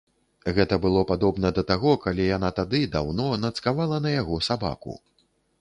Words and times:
Гэта 0.59 0.79
было 0.85 1.03
падобна 1.11 1.51
да 1.57 1.63
таго, 1.73 1.93
калі 2.07 2.25
яна 2.37 2.49
тады, 2.63 2.81
даўно, 2.97 3.29
нацкавала 3.45 4.03
на 4.07 4.15
яго 4.19 4.43
сабаку. 4.53 4.99